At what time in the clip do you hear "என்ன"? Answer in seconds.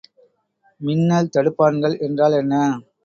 2.41-2.55